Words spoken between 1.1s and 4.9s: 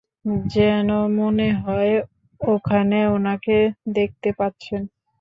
মনে হয় ওখানে উনাকে দেখতে পাচ্ছেন!